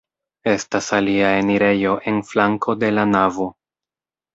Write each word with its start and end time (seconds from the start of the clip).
Estas 0.53 0.87
alia 1.01 1.29
enirejo 1.43 1.95
en 2.15 2.19
flanko 2.33 2.79
de 2.87 2.95
la 2.99 3.09
navo. 3.15 3.53